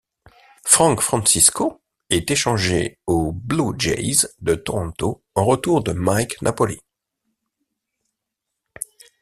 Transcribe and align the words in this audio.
Frank 0.63 0.99
Francisco 0.99 1.79
est 2.09 2.31
échangé 2.31 2.97
aux 3.05 3.31
Blue 3.31 3.75
Jays 3.77 4.25
de 4.39 4.55
Toronto 4.55 5.21
en 5.35 5.45
retour 5.45 5.83
de 5.83 5.91
Mike 5.91 6.41
Napoli. 6.41 6.79